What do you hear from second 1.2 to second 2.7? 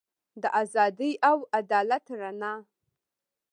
او عدالت رڼا.